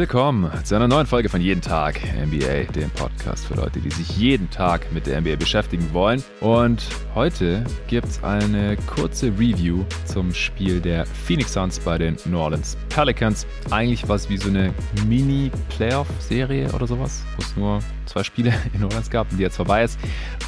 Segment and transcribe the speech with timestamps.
[0.00, 4.16] willkommen zu einer neuen Folge von Jeden Tag NBA, dem Podcast für Leute, die sich
[4.16, 6.24] jeden Tag mit der NBA beschäftigen wollen.
[6.40, 6.82] Und
[7.14, 12.78] heute gibt es eine kurze Review zum Spiel der Phoenix Suns bei den New Orleans
[12.88, 13.46] Pelicans.
[13.70, 14.72] Eigentlich was wie so eine
[15.06, 19.56] Mini-Playoff-Serie oder sowas, wo es nur zwei Spiele in New Orleans gab und die jetzt
[19.56, 19.98] vorbei ist.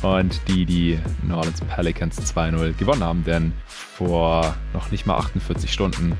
[0.00, 5.70] Und die die New Orleans Pelicans 2-0 gewonnen haben, denn vor noch nicht mal 48
[5.70, 6.16] Stunden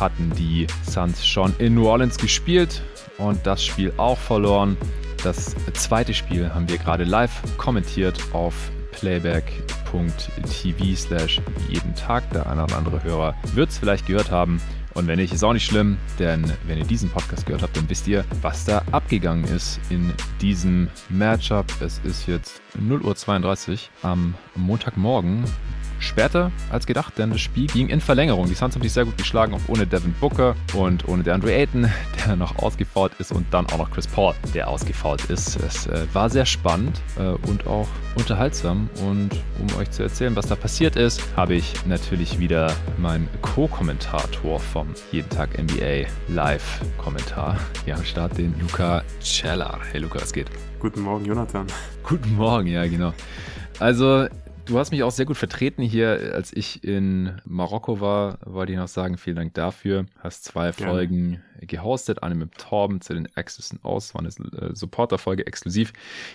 [0.00, 2.67] hatten die Suns schon in New Orleans gespielt
[3.18, 4.76] und das Spiel auch verloren.
[5.22, 8.54] Das zweite Spiel haben wir gerade live kommentiert auf
[8.92, 12.30] playback.tv slash jeden Tag.
[12.30, 14.60] Der eine oder andere Hörer wird es vielleicht gehört haben.
[14.94, 17.88] Und wenn nicht, ist auch nicht schlimm, denn wenn ihr diesen Podcast gehört habt, dann
[17.88, 21.66] wisst ihr, was da abgegangen ist in diesem Matchup.
[21.80, 25.44] Es ist jetzt 0.32 Uhr am Montagmorgen
[25.98, 28.46] später als gedacht, denn das Spiel ging in Verlängerung.
[28.48, 31.90] Die Suns haben sich sehr gut geschlagen, auch ohne Devin Booker und ohne DeAndre Ayton,
[32.26, 35.56] der noch ausgefault ist und dann auch noch Chris Paul, der ausgefault ist.
[35.56, 40.46] Es äh, war sehr spannend äh, und auch unterhaltsam und um euch zu erzählen, was
[40.46, 47.96] da passiert ist, habe ich natürlich wieder meinen Co-Kommentator vom Jeden Tag NBA Live-Kommentar hier
[47.96, 49.80] am Start, den Luca Cellar.
[49.92, 50.50] Hey Luca, was geht?
[50.80, 51.66] Guten Morgen, Jonathan.
[52.02, 53.12] Guten Morgen, ja genau.
[53.78, 54.26] Also
[54.68, 58.78] Du hast mich auch sehr gut vertreten hier, als ich in Marokko war, wollte ich
[58.78, 60.04] noch sagen, vielen Dank dafür.
[60.18, 60.92] Hast zwei Gerne.
[60.92, 65.92] Folgen gehostet, eine mit Torben zu den Access and Aus, war eine äh, Supporter-Folge exklusiv,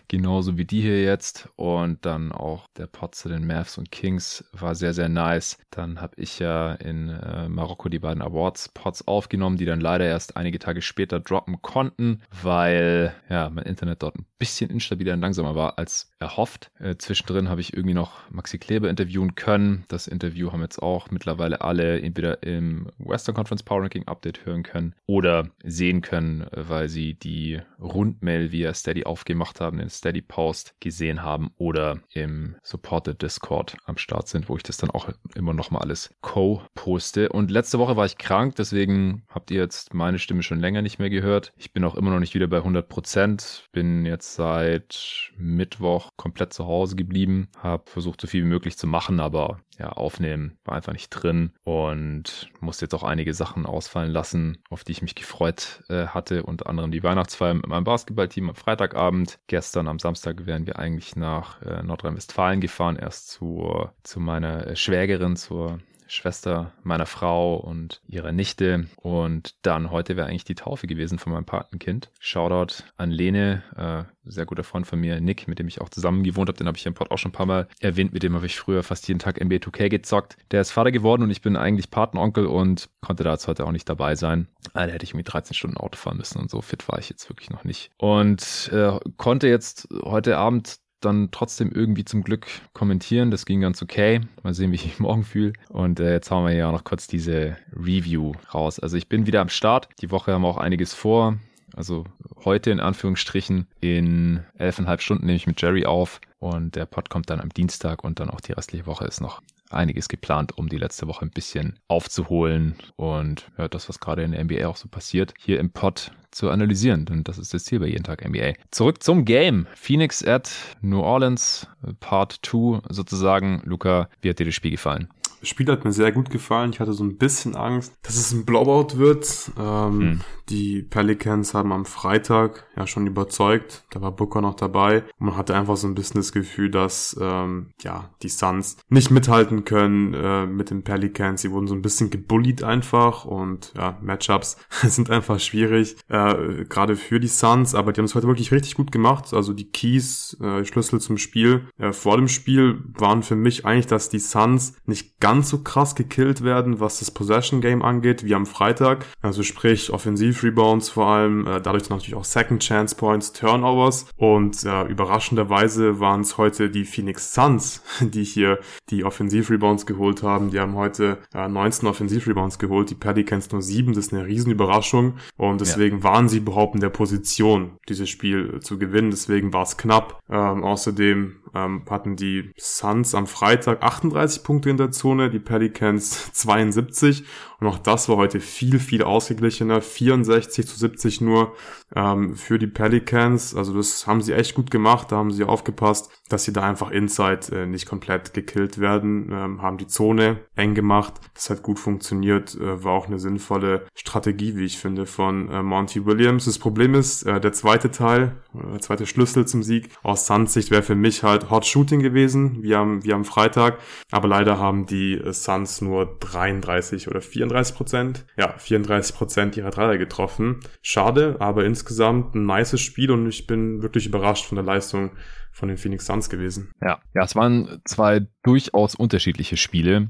[0.07, 1.47] genauso wie die hier jetzt.
[1.55, 5.57] Und dann auch der Pod zu den Mavs und Kings war sehr, sehr nice.
[5.69, 10.37] Dann habe ich ja in äh, Marokko die beiden Awards-Pods aufgenommen, die dann leider erst
[10.37, 15.55] einige Tage später droppen konnten, weil ja mein Internet dort ein bisschen instabiler und langsamer
[15.55, 16.71] war als erhofft.
[16.79, 19.85] Äh, zwischendrin habe ich irgendwie noch Maxi Kleber interviewen können.
[19.87, 24.63] Das Interview haben jetzt auch mittlerweile alle entweder im Western Conference Power Ranking Update hören
[24.63, 30.21] können oder sehen können, äh, weil sie die Rundmail via Steady aufgemacht haben, den Steady
[30.21, 35.09] Post gesehen haben oder im Supported Discord am Start sind, wo ich das dann auch
[35.35, 37.29] immer noch mal alles co-poste.
[37.29, 40.99] Und letzte Woche war ich krank, deswegen habt ihr jetzt meine Stimme schon länger nicht
[40.99, 41.53] mehr gehört.
[41.57, 43.67] Ich bin auch immer noch nicht wieder bei 100 Prozent.
[43.71, 48.87] Bin jetzt seit Mittwoch komplett zu Hause geblieben, habe versucht so viel wie möglich zu
[48.87, 54.11] machen, aber ja, aufnehmen war einfach nicht drin und musste jetzt auch einige Sachen ausfallen
[54.11, 58.49] lassen, auf die ich mich gefreut äh, hatte, unter anderem die Weihnachtsfeier mit meinem Basketballteam
[58.49, 59.39] am Freitagabend.
[59.47, 64.75] Gestern am Samstag wären wir eigentlich nach äh, Nordrhein-Westfalen gefahren, erst zu, zu meiner äh,
[64.75, 68.87] Schwägerin, zur Schwester meiner Frau und ihrer Nichte.
[68.97, 72.09] Und dann heute wäre eigentlich die Taufe gewesen von meinem Patenkind.
[72.19, 76.23] Shoutout an Lene, äh, sehr guter Freund von mir, Nick, mit dem ich auch zusammen
[76.23, 76.57] gewohnt habe.
[76.57, 78.13] Den habe ich im Pod auch schon ein paar Mal erwähnt.
[78.13, 80.37] Mit dem habe ich früher fast jeden Tag NBA 2K gezockt.
[80.51, 83.71] Der ist Vater geworden und ich bin eigentlich Patenonkel und konnte da jetzt heute auch
[83.71, 84.47] nicht dabei sein.
[84.73, 87.29] Da hätte ich irgendwie 13 Stunden Auto fahren müssen und so fit war ich jetzt
[87.29, 87.91] wirklich noch nicht.
[87.97, 93.31] Und äh, konnte jetzt heute Abend dann trotzdem irgendwie zum Glück kommentieren.
[93.31, 94.21] Das ging ganz okay.
[94.43, 95.53] Mal sehen, wie ich mich morgen fühle.
[95.69, 98.79] Und äh, jetzt hauen wir ja auch noch kurz diese Review raus.
[98.79, 99.89] Also ich bin wieder am Start.
[100.01, 101.37] Die Woche haben wir auch einiges vor.
[101.75, 102.05] Also
[102.45, 107.29] heute in Anführungsstrichen in elfeinhalb Stunden nehme ich mit Jerry auf und der Pod kommt
[107.29, 109.41] dann am Dienstag und dann auch die restliche Woche ist noch
[109.73, 114.31] einiges geplant, um die letzte Woche ein bisschen aufzuholen und ja, das, was gerade in
[114.31, 117.07] der NBA auch so passiert, hier im Pod zu analysieren.
[117.09, 118.53] Und das ist das Ziel bei jeden Tag NBA.
[118.71, 119.67] Zurück zum Game.
[119.75, 120.51] Phoenix at
[120.81, 121.67] New Orleans,
[121.99, 123.61] Part 2 sozusagen.
[123.65, 125.09] Luca, wie hat dir das Spiel gefallen?
[125.43, 126.71] Spiel hat mir sehr gut gefallen.
[126.71, 129.51] Ich hatte so ein bisschen Angst, dass es ein Blowout wird.
[129.59, 130.21] Ähm, hm.
[130.49, 133.85] Die Pelicans haben am Freitag ja schon überzeugt.
[133.91, 135.03] Da war Booker noch dabei.
[135.19, 139.11] Und man hatte einfach so ein bisschen das Gefühl, dass ähm, ja die Suns nicht
[139.11, 141.41] mithalten können äh, mit den Pelicans.
[141.41, 146.95] Sie wurden so ein bisschen gebullied einfach und ja, Matchups sind einfach schwierig, äh, gerade
[146.95, 147.73] für die Suns.
[147.75, 149.33] Aber die haben es heute wirklich richtig gut gemacht.
[149.33, 153.87] Also die Keys, äh, Schlüssel zum Spiel äh, vor dem Spiel waren für mich eigentlich,
[153.87, 158.23] dass die Suns nicht ganz ganz so krass gekillt werden, was das Possession Game angeht,
[158.23, 159.07] wie am Freitag.
[159.23, 164.83] Also sprich Offensiv-Rebounds vor allem, äh, dadurch natürlich auch Second Chance Points, Turnovers und äh,
[164.83, 168.59] überraschenderweise waren es heute die Phoenix Suns, die hier
[168.91, 170.51] die Offensiv-Rebounds geholt haben.
[170.51, 175.15] Die haben heute äh, 19 Offensiv-Rebounds geholt, die Pelicans nur 7, das ist eine Riesenüberraschung
[175.35, 176.03] und deswegen ja.
[176.03, 179.09] waren sie überhaupt in der Position, dieses Spiel zu gewinnen.
[179.09, 180.19] Deswegen war es knapp.
[180.29, 185.39] Ähm, außerdem ähm, hatten die Suns am Freitag 38 Punkte in der Zone Zone, die
[185.39, 187.23] Pelicans 72
[187.63, 191.53] und auch das war heute viel, viel ausgeglichener, 64 zu 70 nur
[191.95, 196.11] ähm, für die Pelicans, also das haben sie echt gut gemacht, da haben sie aufgepasst,
[196.27, 200.73] dass sie da einfach inside äh, nicht komplett gekillt werden, ähm, haben die Zone eng
[200.73, 205.49] gemacht, das hat gut funktioniert, äh, war auch eine sinnvolle Strategie, wie ich finde, von
[205.49, 206.45] äh, Monty Williams.
[206.45, 210.53] Das Problem ist, äh, der zweite Teil, äh, der zweite Schlüssel zum Sieg aus Suns
[210.53, 213.77] Sicht wäre für mich halt Hot Shooting gewesen, wie am, wie am Freitag.
[214.11, 219.71] Aber leider haben die äh, Suns nur 33 oder 34 Prozent, ja, 34 Prozent ihrer
[219.71, 220.59] Dreier getroffen.
[220.81, 225.11] Schade, aber insgesamt ein nices Spiel und ich bin wirklich überrascht von der Leistung
[225.51, 226.71] von den Phoenix Suns gewesen.
[226.81, 230.09] Ja, ja, es waren zwei durchaus unterschiedliche Spiele.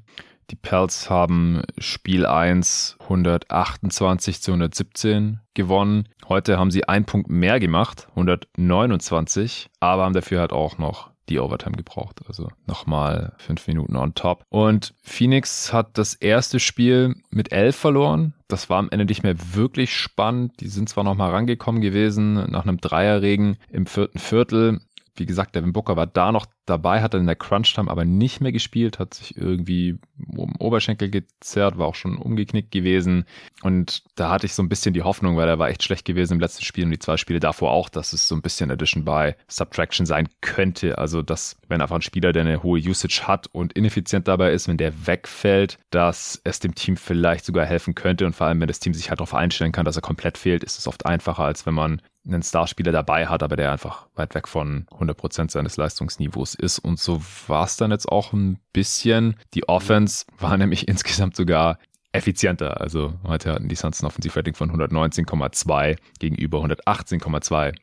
[0.49, 6.09] Die Pels haben Spiel 1 128 zu 117 gewonnen.
[6.27, 11.39] Heute haben sie einen Punkt mehr gemacht, 129, aber haben dafür halt auch noch die
[11.39, 12.21] Overtime gebraucht.
[12.27, 14.43] Also nochmal fünf Minuten on top.
[14.49, 18.33] Und Phoenix hat das erste Spiel mit elf verloren.
[18.47, 20.59] Das war am Ende nicht mehr wirklich spannend.
[20.59, 24.81] Die sind zwar nochmal rangekommen gewesen nach einem Dreierregen im vierten Viertel.
[25.15, 28.41] Wie gesagt, Devin Booker war da noch dabei, hat dann in der Crunch-Time aber nicht
[28.41, 29.99] mehr gespielt, hat sich irgendwie
[30.35, 33.25] um Oberschenkel gezerrt, war auch schon umgeknickt gewesen.
[33.61, 36.33] Und da hatte ich so ein bisschen die Hoffnung, weil er war echt schlecht gewesen
[36.33, 39.03] im letzten Spiel und die zwei Spiele davor auch, dass es so ein bisschen Addition
[39.03, 40.97] by Subtraction sein könnte.
[40.97, 44.67] Also, dass wenn einfach ein Spieler, der eine hohe Usage hat und ineffizient dabei ist,
[44.67, 48.25] wenn der wegfällt, dass es dem Team vielleicht sogar helfen könnte.
[48.25, 50.63] Und vor allem, wenn das Team sich halt darauf einstellen kann, dass er komplett fehlt,
[50.63, 54.33] ist es oft einfacher, als wenn man einen Starspieler dabei hat, aber der einfach weit
[54.33, 56.79] weg von 100% seines Leistungsniveaus ist.
[56.79, 59.35] Und so war es dann jetzt auch ein bisschen.
[59.53, 61.77] Die Offense war nämlich insgesamt sogar
[62.11, 62.79] effizienter.
[62.79, 67.73] Also heute hatten die Suns ein Offensivrating von 119,2 gegenüber 118,2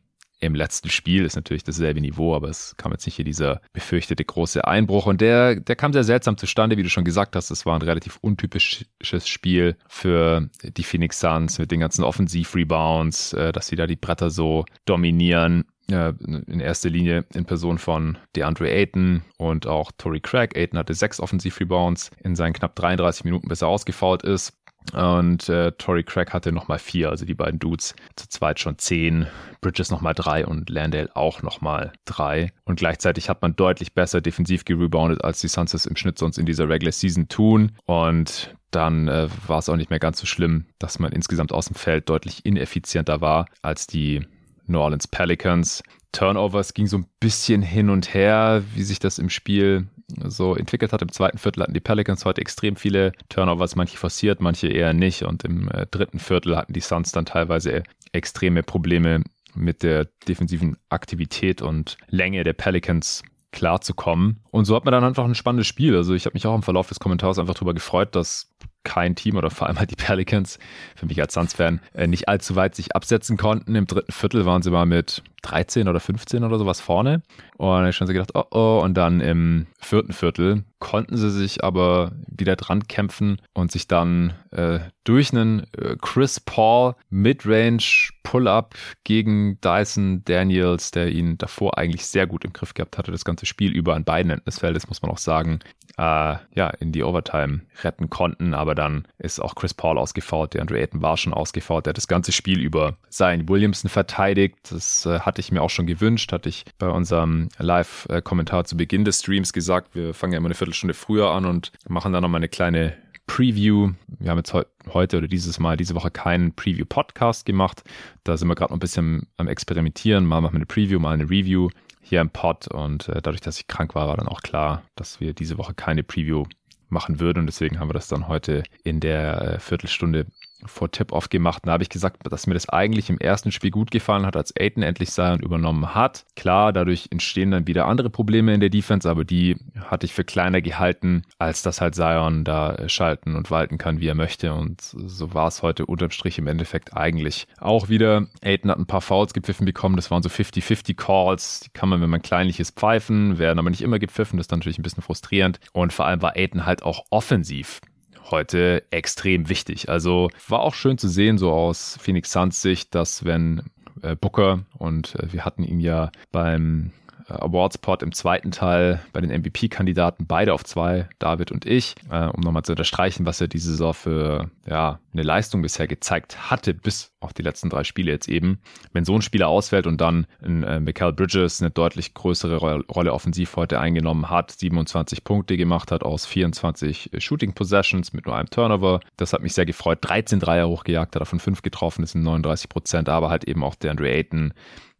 [0.41, 1.25] im letzten Spiel.
[1.25, 5.07] Ist natürlich dasselbe Niveau, aber es kam jetzt nicht hier dieser befürchtete große Einbruch.
[5.07, 7.51] Und der, der kam sehr seltsam zustande, wie du schon gesagt hast.
[7.51, 13.53] Es war ein relativ untypisches Spiel für die Phoenix Suns mit den ganzen Offensiv-Rebounds, äh,
[13.53, 19.23] dass sie da die Bretter so dominieren in erster Linie in Person von DeAndre Ayton
[19.39, 20.57] und auch Tory Craig.
[20.57, 24.53] Ayton hatte sechs Offensiv-Rebounds in seinen knapp 33 Minuten, bis er ausgefault ist.
[24.95, 29.27] Und äh, Tory Craig hatte nochmal vier, also die beiden Dudes zu zweit schon zehn,
[29.61, 32.51] Bridges nochmal drei und Landale auch nochmal drei.
[32.65, 36.47] Und gleichzeitig hat man deutlich besser defensiv gereboundet, als die Suns im Schnitt sonst in
[36.47, 37.73] dieser Regular Season tun.
[37.85, 41.67] Und dann äh, war es auch nicht mehr ganz so schlimm, dass man insgesamt aus
[41.67, 44.27] dem Feld deutlich ineffizienter war als die
[44.71, 45.83] New Orleans Pelicans.
[46.13, 49.87] Turnovers ging so ein bisschen hin und her, wie sich das im Spiel
[50.25, 51.03] so entwickelt hat.
[51.03, 55.23] Im zweiten Viertel hatten die Pelicans heute extrem viele Turnovers, manche forciert, manche eher nicht.
[55.23, 59.23] Und im äh, dritten Viertel hatten die Suns dann teilweise extreme Probleme
[59.55, 64.41] mit der defensiven Aktivität und Länge der Pelicans klarzukommen.
[64.51, 65.97] Und so hat man dann einfach ein spannendes Spiel.
[65.97, 68.49] Also ich habe mich auch im Verlauf des Kommentars einfach darüber gefreut, dass
[68.85, 70.59] kein Team oder vor allem halt die Pelicans,
[70.97, 73.75] für mich als Suns-Fan, äh, nicht allzu weit sich absetzen konnten.
[73.75, 77.23] Im dritten Viertel waren sie mal mit 13 oder 15 oder sowas vorne.
[77.57, 78.81] Und ich schon so gedacht, oh oh.
[78.83, 84.35] Und dann im vierten Viertel konnten sie sich aber wieder dran kämpfen und sich dann
[84.51, 88.75] äh, durch einen äh, Chris Paul Midrange Pull-up
[89.05, 93.47] gegen Dyson Daniels, der ihn davor eigentlich sehr gut im Griff gehabt hatte, das ganze
[93.47, 95.61] Spiel über an beiden Enden des Feldes, muss man auch sagen,
[95.99, 98.55] äh, ja, in die Overtime retten konnten.
[98.55, 101.97] Aber dann ist auch Chris Paul ausgefault, der Andrew Ayton war schon ausgefault, der hat
[101.97, 104.57] das ganze Spiel über Zion Williamson verteidigt.
[104.71, 109.05] Das äh, hatte ich mir auch schon gewünscht, hatte ich bei unserem Live-Kommentar zu Beginn
[109.05, 109.95] des Streams gesagt.
[109.95, 112.97] Wir fangen ja immer eine Viertelstunde früher an und machen dann nochmal eine kleine
[113.31, 113.93] Preview.
[114.19, 114.53] Wir haben jetzt
[114.89, 117.85] heute oder dieses Mal, diese Woche keinen Preview-Podcast gemacht.
[118.25, 120.27] Da sind wir gerade noch ein bisschen am Experimentieren.
[120.27, 121.69] Mal machen wir eine Preview, mal eine Review
[122.01, 122.67] hier im Pod.
[122.67, 125.75] Und äh, dadurch, dass ich krank war, war dann auch klar, dass wir diese Woche
[125.75, 126.45] keine Preview
[126.91, 127.41] machen würden.
[127.41, 130.27] Und deswegen haben wir das dann heute in der äh, Viertelstunde
[130.67, 131.63] vor Tip-Off gemacht.
[131.65, 134.55] Da habe ich gesagt, dass mir das eigentlich im ersten Spiel gut gefallen hat, als
[134.59, 136.25] Aiden endlich Zion übernommen hat.
[136.37, 140.25] Klar, dadurch entstehen dann wieder andere Probleme in der Defense, aber die hatte ich für
[140.25, 144.53] kleiner gehalten, als dass halt Zion da schalten und walten kann, wie er möchte.
[144.55, 148.27] Und so war es heute unterm Strich im Endeffekt eigentlich auch wieder.
[148.43, 149.97] Aiden hat ein paar Fouls gepfiffen bekommen.
[149.97, 151.61] Das waren so 50-50 Calls.
[151.61, 154.37] Die kann man, wenn man kleinliches pfeifen, werden aber nicht immer gepfiffen.
[154.37, 155.61] Das ist natürlich ein bisschen frustrierend.
[155.73, 157.81] Und vor allem war Aiden halt auch offensiv
[158.31, 159.89] heute extrem wichtig.
[159.89, 163.63] Also war auch schön zu sehen, so aus Phoenix Suns Sicht, dass wenn
[164.03, 166.93] äh, Booker und äh, wir hatten ihn ja beim
[167.31, 172.41] Awards-Pod im zweiten Teil bei den MVP-Kandidaten, beide auf zwei, David und ich, äh, um
[172.41, 177.13] nochmal zu unterstreichen, was er diese Saison für ja, eine Leistung bisher gezeigt hatte, bis
[177.21, 178.61] auf die letzten drei Spiele jetzt eben.
[178.93, 183.13] Wenn so ein Spieler ausfällt und dann ein äh, Michael Bridges eine deutlich größere Rolle
[183.13, 188.51] offensiv heute eingenommen hat, 27 Punkte gemacht hat aus 24 Shooting Possessions mit nur einem
[188.51, 189.99] Turnover, das hat mich sehr gefreut.
[190.03, 193.75] 13 Dreier hochgejagt, hat davon fünf getroffen, das sind 39 Prozent, aber halt eben auch
[193.75, 194.53] der Andre Ayton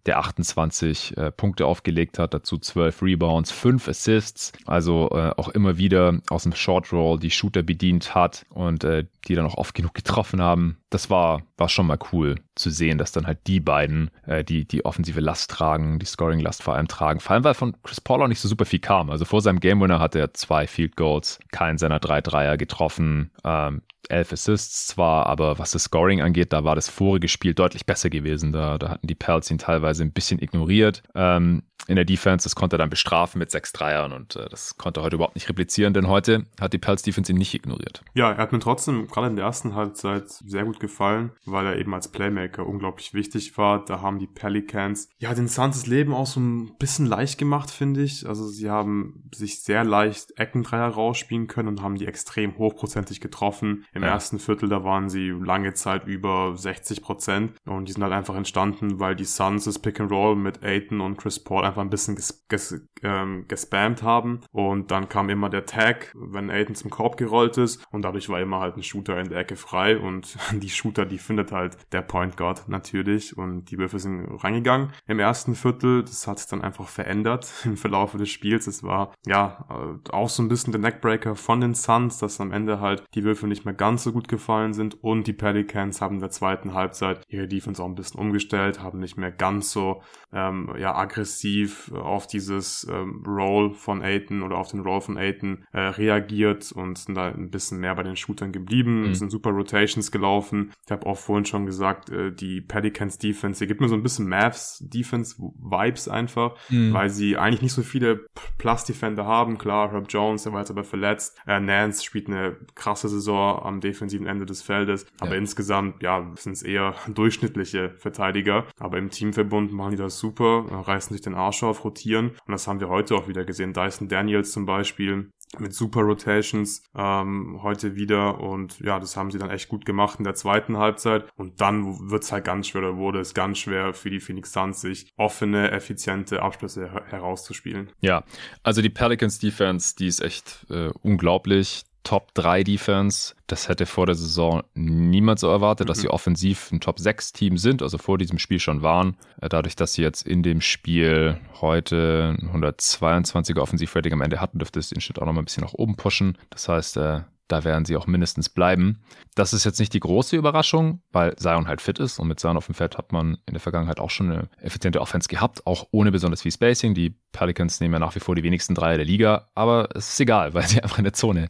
[0.07, 5.79] der 28 äh, Punkte aufgelegt hat, dazu 12 Rebounds, 5 Assists, also äh, auch immer
[5.79, 9.75] wieder aus dem Short Roll die Shooter bedient hat und äh, die dann auch oft
[9.75, 10.80] genug getroffen haben.
[10.91, 14.67] Das war, war schon mal cool zu sehen, dass dann halt die beiden, äh, die
[14.67, 17.21] die offensive Last tragen, die Scoring-Last vor allem tragen.
[17.21, 19.09] Vor allem, weil von Chris Paul auch nicht so super viel kam.
[19.09, 23.31] Also vor seinem Game Winner hat er zwei Field Goals, keinen seiner drei Dreier getroffen.
[23.45, 27.87] Ähm, elf Assists zwar, aber was das Scoring angeht, da war das vorige Spiel deutlich
[27.87, 28.53] besser gewesen.
[28.53, 31.03] Da, da hatten die Pels ihn teilweise ein bisschen ignoriert.
[31.15, 34.77] Ähm, in der Defense, das konnte er dann bestrafen mit sechs Dreiern und äh, das
[34.77, 38.03] konnte er heute überhaupt nicht replizieren, denn heute hat die Pels Defense ihn nicht ignoriert.
[38.15, 41.79] Ja, er hat mir trotzdem gerade in der ersten Halbzeit sehr gut gefallen, weil er
[41.79, 43.85] eben als Playmaker unglaublich wichtig war.
[43.85, 47.71] Da haben die Pelicans ja den Suns das Leben auch so ein bisschen leicht gemacht,
[47.71, 48.27] finde ich.
[48.27, 53.85] Also sie haben sich sehr leicht Eckendreier rausspielen können und haben die extrem hochprozentig getroffen.
[53.93, 54.09] Im ja.
[54.09, 58.37] ersten Viertel, da waren sie lange Zeit über 60 Prozent und die sind halt einfach
[58.37, 61.91] entstanden, weil die Suns das Pick and Roll mit Aiton und Chris Paul einfach ein
[61.91, 66.91] bisschen ges ges ähm, gespammt haben und dann kam immer der Tag, wenn Aiden zum
[66.91, 70.37] Korb gerollt ist und dadurch war immer halt ein Shooter in der Ecke frei und
[70.53, 75.19] die Shooter, die findet halt der Point Guard natürlich und die Würfe sind reingegangen im
[75.19, 76.03] ersten Viertel.
[76.03, 78.67] Das hat sich dann einfach verändert im Verlauf des Spiels.
[78.67, 82.53] Es war ja äh, auch so ein bisschen der Neckbreaker von den Suns, dass am
[82.53, 86.17] Ende halt die Würfe nicht mehr ganz so gut gefallen sind und die Pelicans haben
[86.17, 90.03] in der zweiten Halbzeit ihre Defense auch ein bisschen umgestellt, haben nicht mehr ganz so
[90.33, 95.65] ähm, ja aggressiv auf dieses ähm, Roll von Aiton oder auf den Roll von Aiton
[95.73, 99.15] äh, reagiert und sind da ein bisschen mehr bei den Shootern geblieben, mhm.
[99.15, 100.60] sind super Rotations gelaufen.
[100.85, 104.03] Ich habe auch vorhin schon gesagt, äh, die Pelicans Defense, hier gibt mir so ein
[104.03, 106.93] bisschen Mavs Defense Vibes einfach, mhm.
[106.93, 108.27] weil sie eigentlich nicht so viele
[108.59, 109.59] Plus Defender haben.
[109.59, 111.39] Klar, Herb Jones, der war jetzt aber verletzt.
[111.47, 115.39] Äh, Nance spielt eine krasse Saison am defensiven Ende des Feldes, aber ja.
[115.39, 118.67] insgesamt ja sind es eher durchschnittliche Verteidiger.
[118.79, 122.67] Aber im Teamverbund machen die das super, reißen sich den Arsch auf, rotieren und das
[122.67, 123.73] haben wir heute auch wieder gesehen.
[123.73, 129.39] Dyson Daniels zum Beispiel mit super Rotations ähm, heute wieder und ja, das haben sie
[129.39, 132.97] dann echt gut gemacht in der zweiten Halbzeit und dann wird's halt ganz schwer oder
[132.97, 137.91] wurde es ganz schwer für die Phoenix Suns sich offene, effiziente Abschlüsse her herauszuspielen.
[138.01, 138.25] Ja,
[138.63, 141.83] also die Pelicans Defense, die ist echt äh, unglaublich.
[142.03, 143.35] Top 3 Defense.
[143.47, 145.89] Das hätte vor der Saison niemand so erwartet, mhm.
[145.89, 149.17] dass sie offensiv ein Top 6 Team sind, also vor diesem Spiel schon waren.
[149.41, 154.79] Äh, dadurch, dass sie jetzt in dem Spiel heute 122er Offensivrating am Ende hatten, dürfte
[154.79, 156.39] es den Schnitt auch noch mal ein bisschen nach oben pushen.
[156.51, 159.03] Das heißt, äh, da werden sie auch mindestens bleiben.
[159.35, 162.57] Das ist jetzt nicht die große Überraschung, weil Zion halt fit ist und mit Zion
[162.57, 165.89] auf dem Feld hat man in der Vergangenheit auch schon eine effiziente Offense gehabt, auch
[165.91, 166.95] ohne besonders viel Spacing.
[166.95, 170.21] Die Pelicans nehmen ja nach wie vor die wenigsten Dreier der Liga, aber es ist
[170.21, 171.49] egal, weil sie einfach in der Zone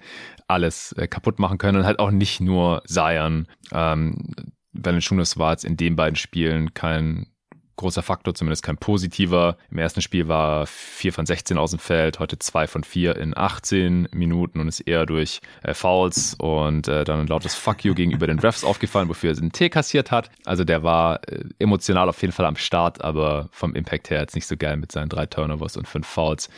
[0.48, 3.46] alles äh, kaputt machen können und halt auch nicht nur Zion.
[3.72, 4.34] Ähm,
[4.72, 7.26] Valanciunas war jetzt in den beiden Spielen kein
[7.80, 9.56] großer Faktor, zumindest kein positiver.
[9.70, 13.36] Im ersten Spiel war 4 von 16 aus dem Feld, heute 2 von 4 in
[13.36, 17.94] 18 Minuten und ist eher durch äh, Fouls und äh, dann ein lautes Fuck you
[17.94, 20.30] gegenüber den Refs aufgefallen, wofür er einen T kassiert hat.
[20.44, 24.34] Also der war äh, emotional auf jeden Fall am Start, aber vom Impact her jetzt
[24.34, 26.50] nicht so geil mit seinen drei Turnovers und fünf Fouls.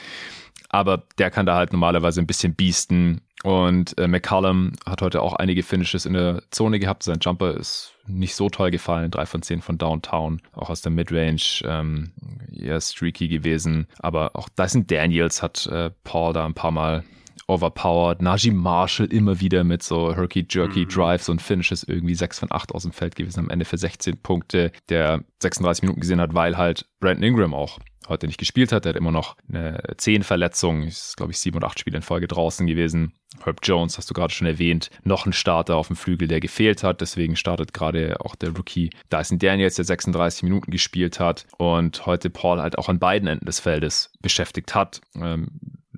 [0.69, 3.21] Aber der kann da halt normalerweise ein bisschen biesten.
[3.45, 7.03] Und äh, McCallum hat heute auch einige Finishes in der Zone gehabt.
[7.03, 9.11] Sein Jumper ist nicht so toll gefallen.
[9.11, 10.41] Drei von zehn von Downtown.
[10.53, 12.13] Auch aus der Midrange ähm,
[12.53, 13.87] eher streaky gewesen.
[13.99, 17.05] Aber auch Dyson Daniels hat äh, Paul da ein paar Mal
[17.47, 18.23] overpowered.
[18.23, 20.89] Najee Marshall immer wieder mit so herky-jerky mhm.
[20.89, 23.41] Drives und Finishes irgendwie 6 von 8 aus dem Feld gewesen.
[23.41, 27.79] Am Ende für 16 Punkte, der 36 Minuten gesehen hat, weil halt Brandon Ingram auch
[28.09, 28.87] heute nicht gespielt hat.
[28.87, 30.83] Er hat immer noch eine Zehenverletzung.
[30.83, 33.13] Ist, glaube ich, sieben oder acht Spiele in Folge draußen gewesen.
[33.45, 36.83] Herb Jones, hast du gerade schon erwähnt, noch ein Starter auf dem Flügel, der gefehlt
[36.83, 37.01] hat.
[37.01, 42.31] Deswegen startet gerade auch der Rookie Dyson Daniels, der 36 Minuten gespielt hat und heute
[42.31, 45.01] Paul halt auch an beiden Enden des Feldes beschäftigt hat.
[45.17, 45.49] Ähm,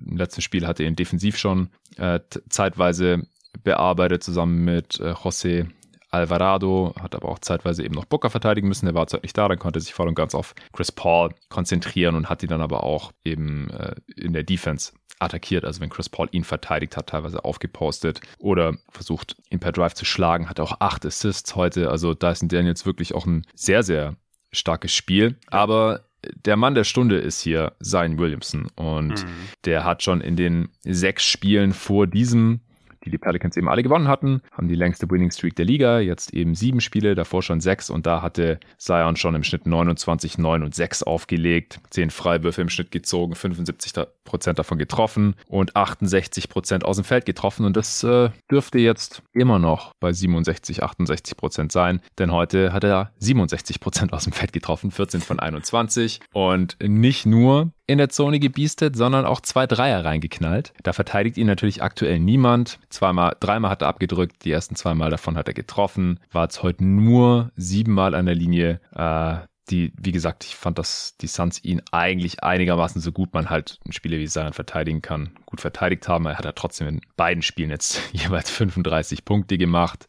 [0.05, 2.19] Im letzten Spiel hatte er ihn defensiv schon äh,
[2.49, 3.27] zeitweise
[3.63, 5.67] bearbeitet, zusammen mit äh, José
[6.15, 8.85] Alvarado hat aber auch zeitweise eben noch Booker verteidigen müssen.
[8.85, 11.33] Der war zwar nicht da, dann konnte er sich voll und ganz auf Chris Paul
[11.49, 15.65] konzentrieren und hat ihn dann aber auch eben äh, in der Defense attackiert.
[15.65, 20.05] Also wenn Chris Paul ihn verteidigt hat, teilweise aufgepostet oder versucht, ihn per Drive zu
[20.05, 21.89] schlagen, hat auch acht Assists heute.
[21.89, 24.15] Also da ist Daniels wirklich auch ein sehr, sehr
[24.51, 25.37] starkes Spiel.
[25.47, 26.05] Aber
[26.45, 29.29] der Mann der Stunde ist hier Zion Williamson und mhm.
[29.65, 32.61] der hat schon in den sechs Spielen vor diesem
[33.05, 36.33] die die Pelicans eben alle gewonnen hatten, haben die längste Winning Streak der Liga, jetzt
[36.33, 40.63] eben sieben Spiele, davor schon sechs und da hatte Zion schon im Schnitt 29, 9
[40.63, 43.93] und 6 aufgelegt, zehn Freiwürfe im Schnitt gezogen, 75
[44.23, 49.21] Prozent davon getroffen und 68 Prozent aus dem Feld getroffen und das äh, dürfte jetzt
[49.33, 54.33] immer noch bei 67, 68 Prozent sein, denn heute hat er 67 Prozent aus dem
[54.33, 59.67] Feld getroffen, 14 von 21 und nicht nur in der Zone gebiestet, sondern auch zwei
[59.67, 60.73] Dreier reingeknallt.
[60.83, 62.79] Da verteidigt ihn natürlich aktuell niemand.
[62.89, 66.19] Zweimal, dreimal hat er abgedrückt, die ersten zweimal davon hat er getroffen.
[66.31, 68.79] War jetzt heute nur siebenmal an der Linie.
[68.95, 73.49] Äh, die, wie gesagt, ich fand, dass die Suns ihn eigentlich einigermaßen so gut man
[73.49, 76.25] halt einen Spieler wie Zion verteidigen kann, gut verteidigt haben.
[76.25, 80.05] Er hat ja trotzdem in beiden Spielen jetzt jeweils 35 Punkte gemacht.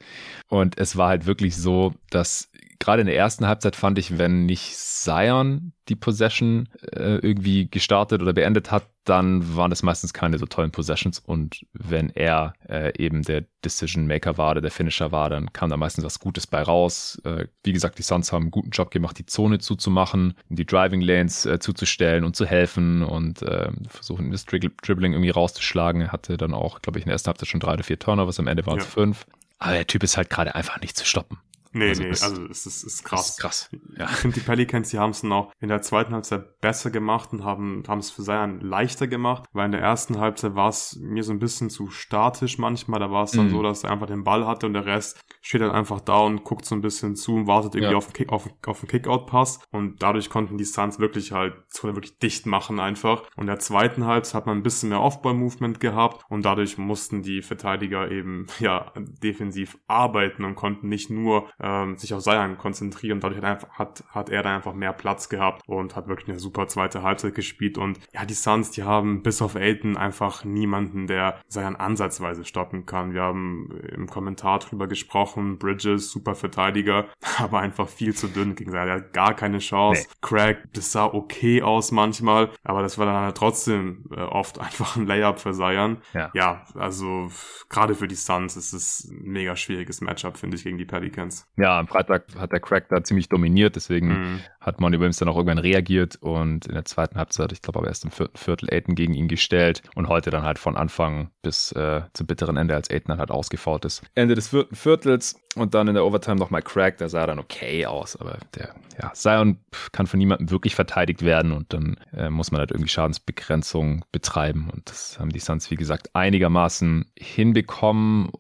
[0.48, 4.46] Und es war halt wirklich so, dass gerade in der ersten Halbzeit fand ich, wenn
[4.46, 10.38] nicht Zion die Possession äh, irgendwie gestartet oder beendet hat, dann waren das meistens keine
[10.38, 11.20] so tollen Possessions.
[11.20, 15.70] Und wenn er äh, eben der Decision Maker war oder der Finisher war, dann kam
[15.70, 17.20] da meistens was Gutes bei raus.
[17.24, 21.00] Äh, wie gesagt, die Suns haben einen guten Job gemacht, die Zone zuzumachen, die Driving
[21.00, 26.00] Lanes äh, zuzustellen und zu helfen und äh, versuchen, das Dribbling irgendwie rauszuschlagen.
[26.00, 28.40] Er hatte dann auch, glaube ich, in der ersten Halbzeit schon drei oder vier Turnovers,
[28.40, 28.90] am Ende waren es ja.
[28.90, 29.26] fünf.
[29.58, 31.38] Aber der Typ ist halt gerade einfach nicht zu stoppen.
[31.76, 33.30] Nee, also nee, also es ist, ist krass.
[33.30, 33.70] Ist krass.
[33.98, 34.06] Ja.
[34.06, 37.32] Ich finde, die Pelicans, die haben es dann auch in der zweiten Halbzeit besser gemacht
[37.32, 41.22] und haben es für Zion leichter gemacht, weil in der ersten Halbzeit war es mir
[41.22, 42.98] so ein bisschen zu statisch manchmal.
[42.98, 43.50] Da war es dann mhm.
[43.50, 46.44] so, dass er einfach den Ball hatte und der Rest steht dann einfach da und
[46.44, 47.98] guckt so ein bisschen zu und wartet irgendwie ja.
[47.98, 49.60] auf, den Kick, auf, auf den Kickout-Pass.
[49.70, 53.22] Und dadurch konnten die Suns wirklich halt Zone wirklich dicht machen einfach.
[53.36, 57.22] Und in der zweiten Halbzeit hat man ein bisschen mehr Off-Ball-Movement gehabt und dadurch mussten
[57.22, 58.92] die Verteidiger eben ja
[59.22, 63.20] defensiv arbeiten und konnten nicht nur ähm, sich auf Zion konzentrieren.
[63.20, 66.38] Dadurch hat, einfach, hat, hat er dann einfach mehr Platz gehabt und hat wirklich eine
[66.38, 67.78] super zweite Halbzeit gespielt.
[67.78, 72.86] Und ja, die Suns, die haben bis auf Elton einfach niemanden, der Zion ansatzweise stoppen
[72.86, 73.14] kann.
[73.14, 75.58] Wir haben im Kommentar drüber gesprochen.
[75.58, 77.06] Bridges, super Verteidiger,
[77.38, 78.88] aber einfach viel zu dünn gegen Zion.
[78.88, 80.06] Er hat gar keine Chance.
[80.08, 80.14] Nee.
[80.20, 84.96] Craig, das sah okay aus manchmal, aber das war dann halt trotzdem äh, oft einfach
[84.96, 85.98] ein Layup für Zion.
[86.12, 87.30] Ja, ja also
[87.68, 91.46] gerade für die Suns ist es ein mega schwieriges Matchup, finde ich, gegen die Pelicans.
[91.56, 94.40] Ja, am Freitag hat der Crack da ziemlich dominiert, deswegen mhm.
[94.60, 97.88] hat Monty Williams dann auch irgendwann reagiert und in der zweiten Halbzeit, ich glaube aber
[97.88, 101.72] erst im vierten Viertel, Aiden gegen ihn gestellt und heute dann halt von Anfang bis
[101.72, 104.02] äh, zum bitteren Ende, als Aiden dann halt ausgefault ist.
[104.14, 107.86] Ende des vierten Viertels und dann in der Overtime nochmal Crack, der sah dann okay
[107.86, 109.58] aus, aber der, ja, Zion
[109.92, 114.68] kann von niemandem wirklich verteidigt werden und dann äh, muss man halt irgendwie Schadensbegrenzung betreiben
[114.70, 118.30] und das haben die Suns, wie gesagt, einigermaßen hinbekommen.